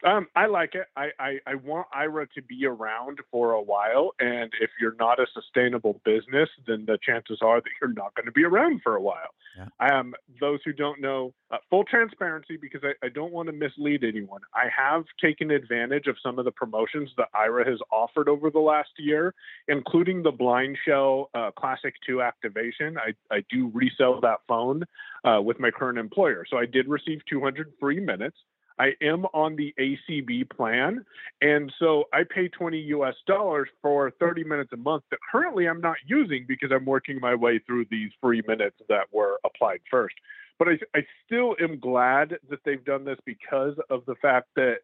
Um, 0.06 0.28
I 0.36 0.46
like 0.46 0.76
it. 0.76 0.88
I, 0.96 1.10
I, 1.20 1.40
I 1.46 1.56
want 1.56 1.88
Aira 1.96 2.30
to 2.32 2.42
be 2.42 2.66
around 2.66 3.20
for 3.32 3.52
a 3.52 3.62
while. 3.62 4.12
And 4.20 4.52
if 4.62 4.70
you're 4.80 4.96
not 4.98 5.20
a 5.20 5.26
sustainable 5.34 6.00
business, 6.06 6.50
then 6.68 6.86
the 6.86 6.98
chances 7.06 7.40
are 7.42 7.60
that 7.60 7.70
you're 7.82 7.94
not 7.94 8.16
going 8.16 8.26
to 8.26 8.32
be 8.32 8.46
around 8.46 8.82
for 8.82 8.96
a 8.96 9.02
while. 9.02 9.34
Yeah. 9.58 10.00
Um, 10.00 10.14
those 10.40 10.60
who 10.64 10.72
don't 10.72 11.02
know, 11.02 11.34
uh, 11.52 11.58
full 11.70 11.84
transparency, 11.84 12.56
because 12.56 12.82
I, 12.84 13.06
I 13.06 13.10
don't 13.10 13.34
want 13.34 13.48
to 13.48 13.54
mislead 13.54 14.06
anyone. 14.06 14.42
I 14.54 14.68
have 14.76 15.04
taken 15.22 15.52
advantage 15.52 16.08
of 16.08 16.16
some 16.24 16.40
of 16.40 16.46
the 16.46 16.52
promotions 16.52 17.10
that 17.18 17.28
Aira 17.36 17.68
has 17.68 17.80
offered 17.92 18.30
over 18.30 18.50
the 18.50 18.60
last 18.60 18.92
year, 18.98 19.34
including 19.68 20.24
the 20.24 20.32
BlindShell 20.32 21.26
uh, 21.34 21.52
Classic 21.58 21.94
2 22.08 22.22
activation. 22.22 22.98
I, 22.98 23.36
I 23.36 23.44
do 23.50 23.70
resell 23.74 24.22
that 24.22 24.40
phone 24.48 24.84
uh, 25.26 25.42
with 25.42 25.60
my 25.60 25.72
current 25.72 25.98
employer. 25.98 26.46
So 26.50 26.58
I 26.58 26.66
did 26.66 26.88
receive 26.88 27.20
200 27.30 27.74
free 27.82 28.00
minutes. 28.00 28.38
I 28.80 28.94
am 29.02 29.26
on 29.34 29.56
the 29.58 29.74
ACB 29.78 30.50
plan, 30.50 31.06
and 31.42 31.72
so 31.80 32.06
I 32.14 32.24
pay 32.24 32.48
20 32.48 32.78
US 32.78 33.16
dollars 33.28 33.70
for 33.82 34.12
30 34.20 34.44
minutes 34.46 34.72
a 34.74 34.78
month 34.78 35.04
that 35.12 35.20
currently 35.32 35.68
I'm 35.68 35.82
not 35.82 35.98
using 36.08 36.46
because 36.48 36.72
I'm 36.74 36.86
working 36.86 37.20
my 37.20 37.36
way 37.36 37.60
through 37.60 37.86
these 37.92 38.12
free 38.22 38.42
minutes 38.48 38.78
that 38.88 39.08
were 39.12 39.40
applied 39.46 39.82
first. 39.92 40.16
But 40.58 40.70
I, 40.70 40.80
I 40.96 41.02
still 41.26 41.56
am 41.62 41.80
glad 41.80 42.38
that 42.50 42.60
they've 42.66 42.84
done 42.84 43.06
this 43.06 43.20
because 43.26 43.76
of 43.90 44.06
the 44.06 44.16
fact 44.16 44.48
that 44.56 44.78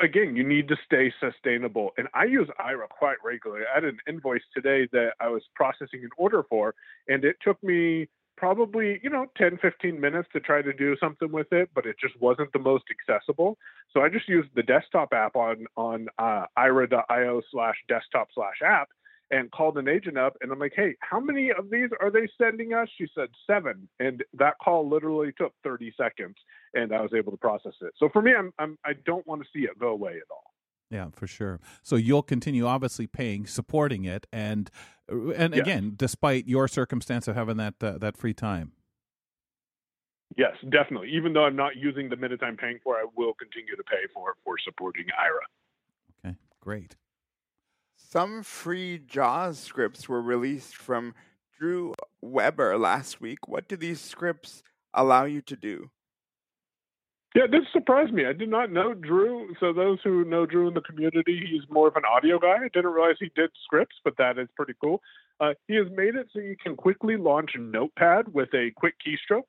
again, 0.00 0.36
you 0.36 0.46
need 0.46 0.68
to 0.68 0.76
stay 0.84 1.12
sustainable. 1.20 1.90
And 1.96 2.08
I 2.14 2.24
use 2.24 2.48
Aira 2.60 2.88
quite 2.88 3.16
regularly. 3.24 3.64
I 3.70 3.74
had 3.74 3.84
an 3.84 3.98
invoice 4.08 4.42
today 4.54 4.88
that 4.92 5.10
I 5.20 5.28
was 5.28 5.42
processing 5.54 6.00
an 6.02 6.10
order 6.16 6.42
for, 6.48 6.74
and 7.08 7.24
it 7.24 7.36
took 7.42 7.62
me 7.62 8.08
probably, 8.42 8.98
you 9.04 9.08
know, 9.08 9.26
10, 9.36 9.58
15 9.62 10.00
minutes 10.00 10.28
to 10.32 10.40
try 10.40 10.60
to 10.60 10.72
do 10.72 10.96
something 10.98 11.30
with 11.30 11.52
it, 11.52 11.70
but 11.76 11.86
it 11.86 11.94
just 12.00 12.20
wasn't 12.20 12.52
the 12.52 12.58
most 12.58 12.82
accessible. 12.90 13.56
So 13.92 14.00
I 14.00 14.08
just 14.08 14.28
used 14.28 14.48
the 14.56 14.64
desktop 14.64 15.12
app 15.12 15.36
on, 15.36 15.66
on 15.76 16.08
uh, 16.18 16.46
aira.io 16.58 17.42
slash 17.52 17.76
desktop 17.88 18.30
slash 18.34 18.56
app 18.66 18.88
and 19.30 19.48
called 19.52 19.78
an 19.78 19.86
agent 19.86 20.18
up 20.18 20.36
and 20.40 20.50
I'm 20.50 20.58
like, 20.58 20.72
hey, 20.74 20.96
how 20.98 21.20
many 21.20 21.50
of 21.56 21.70
these 21.70 21.90
are 22.00 22.10
they 22.10 22.28
sending 22.36 22.74
us? 22.74 22.88
She 22.98 23.06
said 23.14 23.28
seven. 23.46 23.88
And 24.00 24.24
that 24.34 24.54
call 24.60 24.90
literally 24.90 25.30
took 25.38 25.52
30 25.62 25.94
seconds 25.96 26.34
and 26.74 26.92
I 26.92 27.00
was 27.00 27.12
able 27.16 27.30
to 27.30 27.38
process 27.38 27.74
it. 27.80 27.92
So 27.96 28.08
for 28.12 28.22
me, 28.22 28.32
I'm, 28.36 28.52
I'm 28.58 28.76
I 28.84 28.94
don't 29.06 29.24
want 29.24 29.42
to 29.42 29.48
see 29.54 29.66
it 29.66 29.78
go 29.78 29.90
away 29.90 30.14
at 30.16 30.32
all. 30.32 30.51
Yeah, 30.92 31.06
for 31.10 31.26
sure. 31.26 31.58
So 31.82 31.96
you'll 31.96 32.22
continue 32.22 32.66
obviously 32.66 33.06
paying, 33.06 33.46
supporting 33.46 34.04
it, 34.04 34.26
and 34.30 34.70
and 35.08 35.54
Yes. 35.54 35.62
again, 35.62 35.94
despite 35.96 36.46
your 36.46 36.68
circumstance 36.68 37.26
of 37.26 37.34
having 37.34 37.56
that 37.56 37.82
uh, 37.82 37.96
that 37.96 38.18
free 38.18 38.34
time. 38.34 38.72
Yes, 40.36 40.54
definitely. 40.68 41.08
Even 41.12 41.32
though 41.32 41.44
I'm 41.44 41.56
not 41.56 41.76
using 41.76 42.10
the 42.10 42.16
minutes 42.16 42.42
I'm 42.44 42.58
paying 42.58 42.78
for, 42.84 42.96
I 42.96 43.06
will 43.16 43.32
continue 43.34 43.74
to 43.74 43.82
pay 43.82 44.06
for 44.12 44.36
for 44.44 44.56
supporting 44.62 45.06
Aira. 45.06 46.26
Okay, 46.28 46.36
great. 46.60 46.96
Some 47.96 48.42
free 48.42 48.98
JAWS 48.98 49.58
scripts 49.58 50.08
were 50.10 50.20
released 50.20 50.76
from 50.76 51.14
Drew 51.58 51.94
Weber 52.20 52.76
last 52.76 53.20
week. 53.20 53.48
What 53.48 53.66
do 53.66 53.76
these 53.76 54.00
scripts 54.00 54.62
allow 54.92 55.24
you 55.24 55.40
to 55.40 55.56
do? 55.56 55.90
Yeah, 57.34 57.46
this 57.50 57.62
surprised 57.72 58.12
me. 58.12 58.26
I 58.26 58.34
did 58.34 58.50
not 58.50 58.70
know 58.70 58.92
Drew. 58.92 59.54
So 59.58 59.72
those 59.72 59.98
who 60.04 60.24
know 60.24 60.44
Drew 60.44 60.68
in 60.68 60.74
the 60.74 60.82
community, 60.82 61.46
he's 61.50 61.62
more 61.70 61.88
of 61.88 61.96
an 61.96 62.02
audio 62.04 62.38
guy. 62.38 62.56
I 62.64 62.68
didn't 62.72 62.90
realize 62.90 63.16
he 63.18 63.30
did 63.34 63.50
scripts, 63.64 63.96
but 64.04 64.14
that 64.18 64.38
is 64.38 64.48
pretty 64.54 64.74
cool. 64.80 65.00
Uh, 65.40 65.54
he 65.66 65.74
has 65.76 65.86
made 65.96 66.14
it 66.14 66.28
so 66.32 66.40
you 66.40 66.56
can 66.62 66.76
quickly 66.76 67.16
launch 67.16 67.52
notepad 67.58 68.32
with 68.34 68.50
a 68.54 68.70
quick 68.76 68.94
keystroke. 69.04 69.48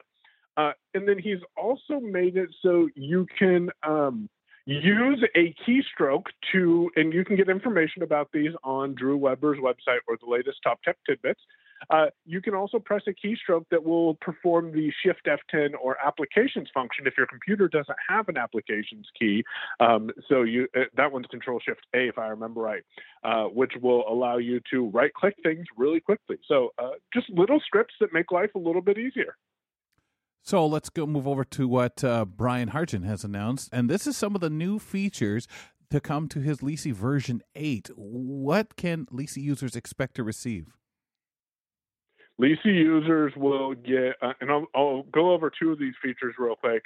Uh, 0.56 0.72
and 0.94 1.08
then 1.08 1.20
he's 1.20 1.40
also 1.58 2.00
made 2.00 2.38
it 2.38 2.50
so 2.62 2.88
you 2.96 3.28
can 3.38 3.70
um, 3.86 4.30
use 4.66 5.24
a 5.36 5.54
keystroke 5.68 6.28
to, 6.54 6.90
and 6.96 7.12
you 7.12 7.26
can 7.26 7.36
get 7.36 7.50
information 7.50 8.04
about 8.04 8.30
these 8.32 8.52
on 8.64 8.96
Drew 8.96 9.18
Weber's 9.18 9.58
website 9.60 10.00
or 10.08 10.18
the 10.22 10.30
latest 10.30 10.60
top 10.64 10.82
tech 10.84 10.98
tidbits. 11.08 11.42
Uh, 11.90 12.06
you 12.26 12.42
can 12.42 12.54
also 12.54 12.80
press 12.80 13.02
a 13.08 13.12
keystroke 13.12 13.66
that 13.72 13.84
will 13.84 14.16
perform 14.16 14.72
the 14.72 14.92
Shift 15.04 15.28
F10 15.28 15.72
or 15.82 15.98
applications 16.04 16.70
function 16.74 17.08
if 17.08 17.14
your 17.18 17.28
computer 17.28 17.68
doesn't 17.68 17.98
have 18.08 18.30
an 18.30 18.38
applications 18.38 19.08
key. 19.20 19.44
Um, 19.80 20.10
so 20.30 20.44
you 20.44 20.68
uh, 20.76 20.82
that 20.96 21.12
one's 21.12 21.28
Control 21.28 21.60
Shift 21.60 21.86
A, 21.94 22.08
if 22.08 22.18
I 22.18 22.28
remember 22.28 22.62
right, 22.62 22.84
uh, 23.24 23.46
which 23.46 23.74
will 23.82 24.08
allow 24.08 24.38
you 24.38 24.62
to 24.72 24.90
right 24.90 25.14
click 25.14 25.36
things 25.44 25.66
really 25.78 26.00
quickly. 26.00 26.38
So 26.48 26.70
uh, 26.78 26.92
just 27.14 27.30
little 27.30 27.60
scripts 27.66 27.96
that 28.00 28.14
make 28.14 28.32
life 28.32 28.52
a 28.56 28.60
little 28.60 28.82
bit 28.82 28.98
easier. 28.98 29.36
So 30.46 30.66
let's 30.66 30.90
go 30.90 31.06
move 31.06 31.26
over 31.26 31.46
to 31.46 31.68
what 31.70 32.04
uh, 32.04 32.26
Brian 32.26 32.72
Hartgen 32.72 33.06
has 33.06 33.24
announced, 33.24 33.70
and 33.72 33.90
this 33.90 34.06
is 34.06 34.18
some 34.18 34.36
of 34.36 34.42
the 34.42 34.50
new 34.50 34.78
features 34.78 35.48
to 35.90 36.02
come 36.02 36.28
to 36.28 36.40
his 36.40 36.58
Leasey 36.58 36.92
version 36.92 37.42
eight. 37.56 37.90
What 37.96 38.76
can 38.76 39.06
Leasey 39.06 39.42
users 39.42 39.76
expect 39.76 40.16
to 40.16 40.24
receive? 40.24 40.74
Leasey 42.42 42.66
users 42.66 43.32
will 43.36 43.76
get, 43.76 44.16
uh, 44.22 44.34
and 44.42 44.52
I'll, 44.52 44.66
I'll, 44.76 45.04
go 45.04 45.34
over 45.34 45.52
two 45.52 45.72
of 45.72 45.80
these 45.80 45.94
features 46.02 46.36
real 46.38 46.56
quick. 46.56 46.84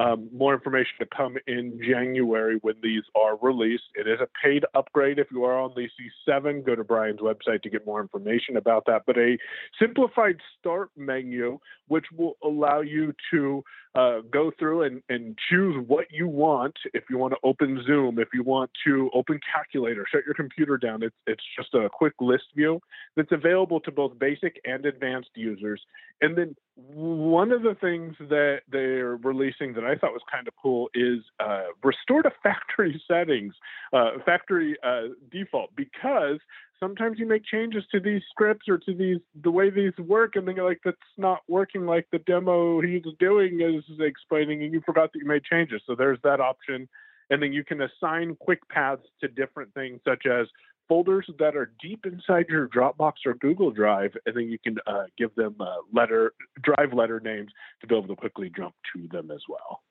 Um, 0.00 0.30
more 0.32 0.54
information 0.54 0.92
to 1.00 1.06
come 1.14 1.36
in 1.46 1.78
January 1.86 2.58
when 2.62 2.76
these 2.82 3.02
are 3.14 3.36
released. 3.36 3.84
It 3.94 4.08
is 4.08 4.18
a 4.18 4.28
paid 4.42 4.64
upgrade 4.74 5.18
if 5.18 5.26
you 5.30 5.44
are 5.44 5.60
on 5.60 5.72
the 5.76 5.90
C7, 6.26 6.64
Go 6.64 6.74
to 6.74 6.82
Brian's 6.82 7.20
website 7.20 7.60
to 7.64 7.68
get 7.68 7.84
more 7.84 8.00
information 8.00 8.56
about 8.56 8.86
that. 8.86 9.02
But 9.06 9.18
a 9.18 9.36
simplified 9.78 10.38
start 10.58 10.88
menu, 10.96 11.58
which 11.88 12.06
will 12.16 12.38
allow 12.42 12.80
you 12.80 13.12
to 13.30 13.62
uh, 13.94 14.20
go 14.30 14.50
through 14.58 14.84
and, 14.84 15.02
and 15.10 15.36
choose 15.50 15.76
what 15.86 16.06
you 16.10 16.28
want. 16.28 16.76
If 16.94 17.04
you 17.10 17.18
want 17.18 17.34
to 17.34 17.38
open 17.42 17.82
Zoom, 17.86 18.18
if 18.18 18.28
you 18.32 18.42
want 18.42 18.70
to 18.86 19.10
open 19.12 19.38
Calculator, 19.52 20.06
shut 20.10 20.22
your 20.24 20.34
computer 20.34 20.78
down. 20.78 21.02
It's, 21.02 21.16
it's 21.26 21.44
just 21.58 21.74
a 21.74 21.90
quick 21.92 22.14
list 22.20 22.44
view 22.56 22.80
that's 23.16 23.32
available 23.32 23.80
to 23.80 23.90
both 23.90 24.18
basic 24.18 24.60
and 24.64 24.86
advanced 24.86 25.30
users. 25.34 25.82
And 26.22 26.38
then 26.38 26.54
one 26.88 27.52
of 27.52 27.62
the 27.62 27.74
things 27.80 28.14
that 28.18 28.60
they're 28.70 29.16
releasing 29.16 29.74
that 29.74 29.84
I 29.84 29.96
thought 29.96 30.12
was 30.12 30.22
kind 30.30 30.48
of 30.48 30.54
cool 30.60 30.88
is 30.94 31.20
uh, 31.38 31.64
restore 31.82 32.22
to 32.22 32.30
factory 32.42 33.00
settings, 33.08 33.54
uh, 33.92 34.10
factory 34.24 34.76
uh, 34.82 35.14
default, 35.30 35.74
because 35.76 36.38
sometimes 36.80 37.18
you 37.18 37.26
make 37.26 37.44
changes 37.44 37.84
to 37.92 38.00
these 38.00 38.22
scripts 38.30 38.68
or 38.68 38.78
to 38.78 38.94
these 38.94 39.18
the 39.42 39.50
way 39.50 39.70
these 39.70 39.96
work 39.98 40.34
and 40.34 40.48
then 40.48 40.56
you're 40.56 40.68
like 40.68 40.80
that's 40.84 40.96
not 41.18 41.42
working 41.46 41.84
like 41.84 42.06
the 42.10 42.18
demo 42.20 42.80
he's 42.80 43.02
doing 43.18 43.60
is 43.60 43.84
explaining 44.00 44.62
and 44.62 44.72
you 44.72 44.80
forgot 44.84 45.12
that 45.12 45.18
you 45.20 45.26
made 45.26 45.44
changes. 45.44 45.82
So 45.86 45.94
there's 45.94 46.18
that 46.24 46.40
option. 46.40 46.88
And 47.32 47.40
then 47.40 47.52
you 47.52 47.62
can 47.62 47.80
assign 47.80 48.34
quick 48.40 48.68
paths 48.68 49.06
to 49.20 49.28
different 49.28 49.72
things 49.72 50.00
such 50.04 50.26
as 50.26 50.48
folders 50.90 51.30
that 51.38 51.54
are 51.56 51.72
deep 51.80 52.04
inside 52.04 52.46
your 52.48 52.68
dropbox 52.68 53.12
or 53.24 53.34
google 53.34 53.70
drive 53.70 54.10
and 54.26 54.36
then 54.36 54.50
you 54.50 54.58
can 54.58 54.76
uh, 54.86 55.04
give 55.16 55.32
them 55.36 55.54
uh, 55.60 55.76
letter 55.92 56.32
drive 56.62 56.92
letter 56.92 57.20
names 57.20 57.50
to 57.80 57.86
be 57.86 57.94
able 57.94 58.08
to 58.08 58.16
quickly 58.16 58.50
jump 58.54 58.74
to 58.92 59.06
them 59.08 59.30
as 59.30 59.40
well 59.48 59.82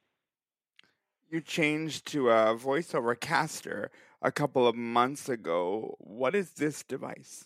you 1.32 1.42
changed 1.42 2.08
to 2.08 2.30
a 2.30 2.56
voiceover 2.56 3.18
caster 3.20 3.92
a 4.22 4.32
couple 4.32 4.68
of 4.68 4.76
months 4.76 5.30
ago. 5.30 5.96
What 6.00 6.36
is 6.36 6.52
this 6.52 6.84
device? 6.84 7.46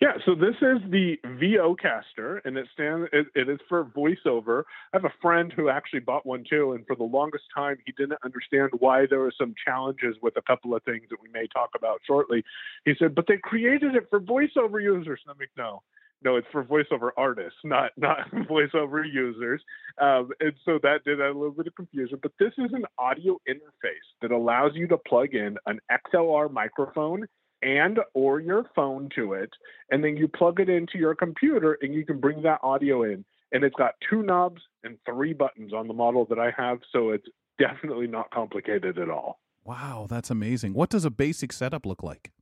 Yeah, 0.00 0.12
so 0.24 0.34
this 0.34 0.56
is 0.60 0.78
the 0.90 1.16
Vocaster, 1.24 2.40
and 2.44 2.56
it 2.56 2.66
stands. 2.72 3.08
It, 3.12 3.26
it 3.34 3.48
is 3.48 3.58
for 3.68 3.84
voiceover. 3.84 4.64
I 4.92 4.98
have 4.98 5.04
a 5.04 5.14
friend 5.20 5.52
who 5.54 5.68
actually 5.68 6.00
bought 6.00 6.26
one 6.26 6.44
too, 6.48 6.72
and 6.72 6.86
for 6.86 6.96
the 6.96 7.04
longest 7.04 7.44
time, 7.54 7.76
he 7.86 7.92
didn't 7.92 8.18
understand 8.24 8.70
why 8.78 9.06
there 9.08 9.20
were 9.20 9.32
some 9.36 9.54
challenges 9.64 10.16
with 10.22 10.36
a 10.36 10.42
couple 10.42 10.74
of 10.74 10.82
things 10.82 11.04
that 11.10 11.22
we 11.22 11.28
may 11.32 11.46
talk 11.52 11.70
about 11.76 12.00
shortly. 12.06 12.44
He 12.84 12.94
said, 12.98 13.14
"But 13.14 13.26
they 13.26 13.38
created 13.38 13.94
it 13.94 14.08
for 14.10 14.20
voiceover 14.20 14.82
users." 14.82 15.20
And 15.24 15.32
I'm 15.32 15.38
like, 15.38 15.50
"No, 15.56 15.82
no, 16.24 16.36
it's 16.36 16.46
for 16.52 16.64
voiceover 16.64 17.10
artists, 17.16 17.58
not 17.64 17.92
not 17.96 18.30
voiceover 18.32 19.04
users. 19.10 19.62
Um, 20.00 20.30
and 20.40 20.52
so 20.64 20.78
that 20.82 21.04
did 21.04 21.20
add 21.20 21.30
a 21.30 21.38
little 21.38 21.50
bit 21.50 21.66
of 21.66 21.74
confusion. 21.74 22.18
But 22.22 22.32
this 22.38 22.52
is 22.58 22.72
an 22.72 22.84
audio 22.98 23.38
interface 23.48 24.06
that 24.20 24.30
allows 24.30 24.72
you 24.74 24.86
to 24.88 24.98
plug 24.98 25.34
in 25.34 25.56
an 25.66 25.80
XLR 25.90 26.50
microphone 26.50 27.26
and 27.62 27.98
or 28.14 28.40
your 28.40 28.66
phone 28.74 29.08
to 29.14 29.32
it, 29.34 29.50
and 29.90 30.02
then 30.02 30.16
you 30.16 30.28
plug 30.28 30.60
it 30.60 30.68
into 30.68 30.98
your 30.98 31.14
computer, 31.14 31.78
and 31.80 31.94
you 31.94 32.04
can 32.04 32.20
bring 32.20 32.42
that 32.42 32.60
audio 32.62 33.02
in. 33.04 33.24
And 33.52 33.64
it's 33.64 33.76
got 33.76 33.94
two 34.08 34.22
knobs 34.22 34.62
and 34.82 34.98
three 35.06 35.32
buttons 35.32 35.72
on 35.72 35.86
the 35.86 35.94
model 35.94 36.24
that 36.26 36.38
I 36.38 36.52
have, 36.56 36.78
so 36.92 37.10
it's 37.10 37.26
definitely 37.58 38.06
not 38.06 38.30
complicated 38.30 38.98
at 38.98 39.10
all. 39.10 39.40
Wow, 39.64 40.06
that's 40.08 40.30
amazing. 40.30 40.74
What 40.74 40.90
does 40.90 41.04
a 41.04 41.10
basic 41.10 41.52
setup 41.52 41.86
look 41.86 42.02
like? 42.02 42.32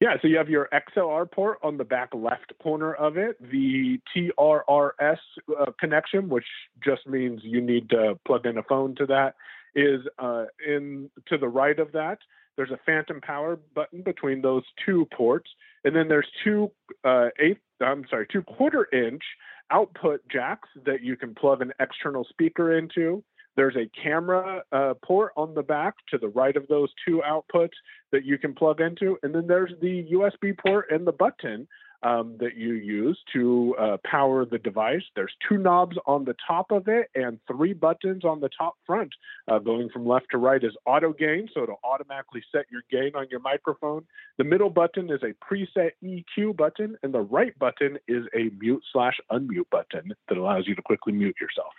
Yeah, 0.00 0.14
so 0.22 0.28
you 0.28 0.38
have 0.38 0.48
your 0.48 0.68
XLR 0.72 1.30
port 1.30 1.58
on 1.62 1.76
the 1.76 1.84
back 1.84 2.10
left 2.14 2.52
corner 2.62 2.94
of 2.94 3.18
it, 3.18 3.36
the 3.50 4.00
TRRS 4.16 5.18
uh, 5.60 5.66
connection, 5.78 6.30
which 6.30 6.46
just 6.82 7.06
means 7.06 7.40
you 7.42 7.60
need 7.60 7.90
to 7.90 8.18
plug 8.26 8.46
in 8.46 8.56
a 8.56 8.62
phone 8.62 8.94
to 8.94 9.06
that, 9.06 9.34
is 9.74 10.00
uh, 10.18 10.46
in 10.66 10.99
to 11.30 11.38
the 11.38 11.48
right 11.48 11.78
of 11.78 11.92
that. 11.92 12.18
There's 12.56 12.70
a 12.70 12.80
phantom 12.84 13.20
power 13.20 13.58
button 13.74 14.02
between 14.02 14.42
those 14.42 14.64
two 14.84 15.06
ports, 15.16 15.50
and 15.84 15.96
then 15.96 16.08
there's 16.08 16.28
two 16.44 16.70
uh, 17.04 17.28
eighth, 17.38 17.60
I'm 17.80 18.04
sorry, 18.10 18.26
two 18.30 18.42
quarter 18.42 18.86
inch 18.92 19.22
output 19.70 20.20
jacks 20.30 20.68
that 20.84 21.02
you 21.02 21.16
can 21.16 21.34
plug 21.34 21.62
an 21.62 21.72
external 21.80 22.24
speaker 22.28 22.76
into. 22.76 23.24
There's 23.56 23.76
a 23.76 23.90
camera 24.02 24.62
uh, 24.72 24.94
port 25.04 25.32
on 25.36 25.54
the 25.54 25.62
back 25.62 25.94
to 26.10 26.18
the 26.18 26.28
right 26.28 26.56
of 26.56 26.66
those 26.68 26.90
two 27.06 27.22
outputs 27.26 27.74
that 28.12 28.24
you 28.24 28.38
can 28.38 28.54
plug 28.54 28.80
into. 28.80 29.18
And 29.22 29.34
then 29.34 29.46
there's 29.46 29.72
the 29.80 30.06
USB 30.12 30.56
port 30.58 30.86
and 30.90 31.06
the 31.06 31.12
button 31.12 31.66
um, 32.02 32.36
that 32.40 32.56
you 32.56 32.74
use 32.74 33.18
to 33.32 33.74
uh, 33.78 33.96
power 34.04 34.44
the 34.44 34.58
device. 34.58 35.02
There's 35.14 35.32
two 35.48 35.58
knobs 35.58 35.96
on 36.06 36.24
the 36.24 36.34
top 36.46 36.70
of 36.70 36.88
it 36.88 37.10
and 37.14 37.38
three 37.46 37.72
buttons 37.72 38.24
on 38.24 38.40
the 38.40 38.48
top 38.56 38.74
front. 38.86 39.12
Uh, 39.48 39.58
going 39.58 39.90
from 39.90 40.06
left 40.06 40.26
to 40.30 40.38
right 40.38 40.62
is 40.62 40.72
auto 40.86 41.12
gain, 41.12 41.48
so 41.52 41.62
it'll 41.62 41.80
automatically 41.84 42.42
set 42.52 42.66
your 42.70 42.82
gain 42.90 43.14
on 43.14 43.26
your 43.30 43.40
microphone. 43.40 44.04
The 44.38 44.44
middle 44.44 44.70
button 44.70 45.10
is 45.10 45.20
a 45.22 45.34
preset 45.44 45.90
EQ 46.02 46.56
button, 46.56 46.96
and 47.02 47.12
the 47.12 47.20
right 47.20 47.58
button 47.58 47.98
is 48.08 48.24
a 48.34 48.50
mute 48.58 48.82
slash 48.92 49.18
unmute 49.30 49.68
button 49.70 50.12
that 50.28 50.38
allows 50.38 50.66
you 50.66 50.74
to 50.74 50.82
quickly 50.82 51.12
mute 51.12 51.36
yourself. 51.40 51.72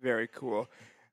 Very 0.00 0.28
cool. 0.28 0.68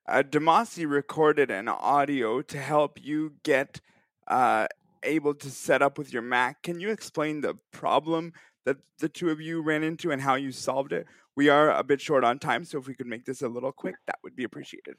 Uh, 0.08 0.22
Demasi 0.22 0.88
recorded 0.88 1.50
an 1.50 1.67
audio 1.67 2.44
to 2.44 2.60
help 2.60 3.00
you 3.03 3.34
get 3.41 3.82
uh, 4.27 4.67
able 5.05 5.33
to 5.35 5.50
set 5.50 5.81
up 5.81 5.97
with 5.97 6.12
your 6.12 6.21
Mac. 6.21 6.63
Can 6.63 6.79
you 6.79 6.89
explain 6.89 7.41
the 7.41 7.55
problem 7.71 8.33
that 8.65 8.77
the 9.00 9.09
two 9.09 9.29
of 9.29 9.39
you 9.39 9.62
ran 9.62 9.83
into 9.83 10.12
and 10.12 10.21
how 10.21 10.35
you 10.35 10.51
solved 10.51 10.91
it? 10.91 11.05
We 11.35 11.50
are 11.50 11.71
a 11.71 11.83
bit 11.83 12.01
short 12.01 12.24
on 12.24 12.39
time, 12.39 12.63
so 12.65 12.77
if 12.77 12.88
we 12.88 12.95
could 12.95 13.07
make 13.07 13.25
this 13.25 13.41
a 13.41 13.47
little 13.47 13.71
quick, 13.71 13.95
that 14.07 14.17
would 14.24 14.35
be 14.35 14.43
appreciated. 14.43 14.95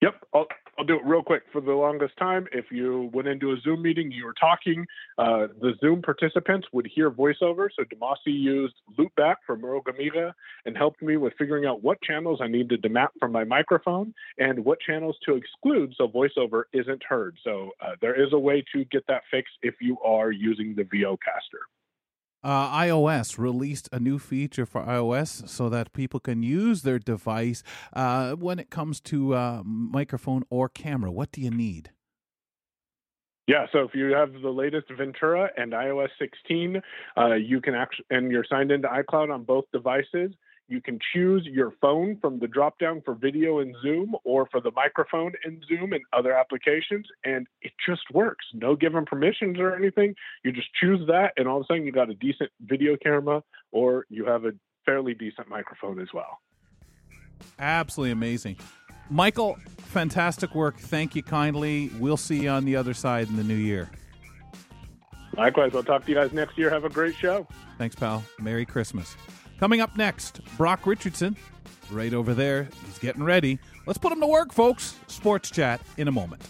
Yep, 0.00 0.14
I'll, 0.34 0.46
I'll 0.78 0.84
do 0.84 0.96
it 0.96 1.04
real 1.04 1.22
quick. 1.22 1.42
For 1.52 1.60
the 1.60 1.72
longest 1.72 2.16
time, 2.16 2.46
if 2.52 2.66
you 2.70 3.10
went 3.12 3.28
into 3.28 3.52
a 3.52 3.56
Zoom 3.62 3.82
meeting, 3.82 4.10
you 4.10 4.24
were 4.24 4.34
talking, 4.34 4.86
uh, 5.18 5.48
the 5.60 5.74
Zoom 5.80 6.02
participants 6.02 6.66
would 6.72 6.88
hear 6.92 7.10
voiceover. 7.10 7.68
So 7.76 7.84
Demasi 7.84 8.26
used 8.26 8.74
Loopback 8.98 9.36
from 9.46 9.64
Rogue 9.64 9.88
Amoeba 9.88 10.34
and 10.64 10.76
helped 10.76 11.02
me 11.02 11.16
with 11.16 11.32
figuring 11.38 11.66
out 11.66 11.82
what 11.82 12.02
channels 12.02 12.40
I 12.42 12.48
needed 12.48 12.82
to 12.82 12.88
map 12.88 13.12
from 13.20 13.32
my 13.32 13.44
microphone 13.44 14.14
and 14.38 14.64
what 14.64 14.80
channels 14.80 15.16
to 15.26 15.36
exclude 15.36 15.94
so 15.96 16.08
voiceover 16.08 16.64
isn't 16.72 17.02
heard. 17.08 17.36
So 17.44 17.70
uh, 17.80 17.92
there 18.00 18.20
is 18.20 18.32
a 18.32 18.38
way 18.38 18.64
to 18.74 18.84
get 18.86 19.06
that 19.08 19.22
fixed 19.30 19.54
if 19.62 19.74
you 19.80 19.98
are 20.04 20.30
using 20.30 20.74
the 20.74 20.82
Vocaster 20.82 21.64
uh, 22.44 22.70
iOS 22.78 23.38
released 23.38 23.88
a 23.90 23.98
new 23.98 24.18
feature 24.18 24.66
for 24.66 24.82
iOS 24.82 25.48
so 25.48 25.68
that 25.70 25.92
people 25.92 26.20
can 26.20 26.42
use 26.42 26.82
their 26.82 26.98
device 26.98 27.62
uh, 27.94 28.32
when 28.32 28.58
it 28.58 28.70
comes 28.70 29.00
to 29.00 29.34
uh, 29.34 29.62
microphone 29.64 30.44
or 30.50 30.68
camera. 30.68 31.10
What 31.10 31.32
do 31.32 31.40
you 31.40 31.50
need? 31.50 31.90
Yeah, 33.46 33.66
so 33.72 33.80
if 33.80 33.94
you 33.94 34.14
have 34.14 34.32
the 34.32 34.48
latest 34.48 34.86
Ventura 34.96 35.50
and 35.56 35.72
iOS 35.72 36.08
16, 36.18 36.80
uh, 37.16 37.34
you 37.34 37.60
can 37.60 37.74
actually, 37.74 38.06
and 38.10 38.32
you're 38.32 38.46
signed 38.48 38.70
into 38.70 38.88
iCloud 38.88 39.32
on 39.32 39.44
both 39.44 39.64
devices, 39.70 40.32
you 40.68 40.80
can 40.80 40.98
choose 41.12 41.46
your 41.50 41.72
phone 41.80 42.18
from 42.20 42.38
the 42.38 42.48
drop 42.48 42.78
down 42.78 43.02
for 43.04 43.14
video 43.14 43.58
in 43.58 43.74
Zoom 43.82 44.14
or 44.24 44.46
for 44.50 44.60
the 44.60 44.70
microphone 44.72 45.32
in 45.44 45.60
Zoom 45.68 45.92
and 45.92 46.02
other 46.12 46.32
applications, 46.32 47.06
and 47.24 47.46
it 47.62 47.72
just 47.86 48.02
works. 48.12 48.46
No 48.54 48.74
given 48.74 49.04
permissions 49.04 49.58
or 49.58 49.74
anything. 49.74 50.14
You 50.42 50.52
just 50.52 50.72
choose 50.80 51.06
that, 51.08 51.32
and 51.36 51.46
all 51.46 51.58
of 51.58 51.64
a 51.64 51.66
sudden 51.66 51.84
you 51.84 51.92
got 51.92 52.10
a 52.10 52.14
decent 52.14 52.50
video 52.60 52.96
camera 52.96 53.42
or 53.72 54.06
you 54.08 54.24
have 54.24 54.44
a 54.44 54.52
fairly 54.86 55.14
decent 55.14 55.48
microphone 55.48 56.00
as 56.00 56.08
well. 56.14 56.40
Absolutely 57.58 58.12
amazing. 58.12 58.56
Michael, 59.10 59.58
fantastic 59.78 60.54
work. 60.54 60.78
Thank 60.78 61.14
you 61.14 61.22
kindly. 61.22 61.90
We'll 61.98 62.16
see 62.16 62.42
you 62.42 62.48
on 62.48 62.64
the 62.64 62.76
other 62.76 62.94
side 62.94 63.28
in 63.28 63.36
the 63.36 63.44
new 63.44 63.54
year. 63.54 63.90
Likewise, 65.36 65.74
I'll 65.74 65.82
talk 65.82 66.04
to 66.04 66.10
you 66.10 66.16
guys 66.16 66.32
next 66.32 66.56
year. 66.56 66.70
Have 66.70 66.84
a 66.84 66.88
great 66.88 67.16
show. 67.16 67.46
Thanks, 67.76 67.96
pal. 67.96 68.24
Merry 68.38 68.64
Christmas. 68.64 69.16
Coming 69.58 69.80
up 69.80 69.96
next, 69.96 70.40
Brock 70.56 70.86
Richardson, 70.86 71.36
right 71.90 72.12
over 72.12 72.34
there. 72.34 72.68
He's 72.86 72.98
getting 72.98 73.22
ready. 73.22 73.58
Let's 73.86 73.98
put 73.98 74.12
him 74.12 74.20
to 74.20 74.26
work, 74.26 74.52
folks. 74.52 74.96
Sports 75.06 75.50
chat 75.50 75.80
in 75.96 76.08
a 76.08 76.12
moment. 76.12 76.42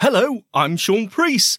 Hello, 0.00 0.42
I'm 0.52 0.76
Sean 0.76 1.08
Priest. 1.08 1.58